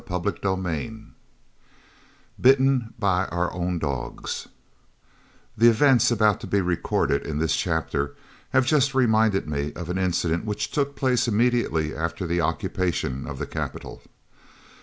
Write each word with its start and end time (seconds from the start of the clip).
CHAPTER 0.07 0.31
XXVI 0.31 1.11
BITTEN 2.41 2.95
BY 2.97 3.25
OUR 3.31 3.53
OWN 3.53 3.77
DOGS 3.77 4.47
The 5.55 5.69
events 5.69 6.09
about 6.09 6.39
to 6.39 6.47
be 6.47 6.59
recorded 6.59 7.21
in 7.27 7.37
this 7.37 7.55
chapter 7.55 8.15
have 8.49 8.65
just 8.65 8.95
reminded 8.95 9.47
me 9.47 9.71
of 9.73 9.91
an 9.91 9.99
incident 9.99 10.43
which 10.45 10.71
took 10.71 10.95
place 10.95 11.27
immediately 11.27 11.95
after 11.95 12.25
the 12.25 12.41
occupation 12.41 13.27
of 13.27 13.37
the 13.37 13.45
capital. 13.45 14.01